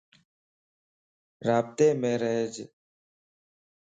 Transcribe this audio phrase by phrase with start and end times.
[1.47, 2.53] رابطيم رھيج